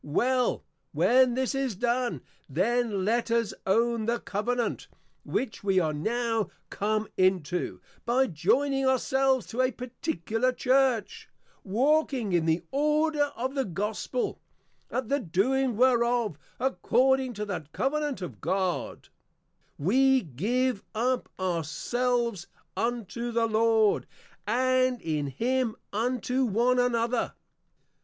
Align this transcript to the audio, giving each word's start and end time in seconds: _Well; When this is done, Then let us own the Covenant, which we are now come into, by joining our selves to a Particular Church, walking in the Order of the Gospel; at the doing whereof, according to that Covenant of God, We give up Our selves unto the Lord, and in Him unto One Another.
_Well; 0.09 0.63
When 0.93 1.35
this 1.35 1.53
is 1.53 1.75
done, 1.75 2.23
Then 2.49 3.05
let 3.05 3.29
us 3.29 3.53
own 3.67 4.07
the 4.07 4.19
Covenant, 4.19 4.87
which 5.23 5.63
we 5.63 5.77
are 5.79 5.93
now 5.93 6.49
come 6.71 7.07
into, 7.17 7.79
by 8.03 8.25
joining 8.25 8.87
our 8.87 8.97
selves 8.97 9.45
to 9.45 9.61
a 9.61 9.69
Particular 9.71 10.53
Church, 10.53 11.29
walking 11.63 12.33
in 12.33 12.47
the 12.47 12.63
Order 12.71 13.25
of 13.35 13.53
the 13.53 13.63
Gospel; 13.63 14.41
at 14.89 15.07
the 15.07 15.19
doing 15.19 15.77
whereof, 15.77 16.35
according 16.59 17.33
to 17.33 17.45
that 17.45 17.71
Covenant 17.71 18.23
of 18.23 18.41
God, 18.41 19.09
We 19.77 20.21
give 20.21 20.81
up 20.95 21.29
Our 21.37 21.63
selves 21.63 22.47
unto 22.75 23.31
the 23.31 23.45
Lord, 23.45 24.07
and 24.47 24.99
in 24.99 25.27
Him 25.27 25.75
unto 25.93 26.43
One 26.45 26.79
Another. 26.79 27.35